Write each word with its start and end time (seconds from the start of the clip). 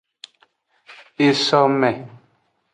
Esome. 1.27 1.91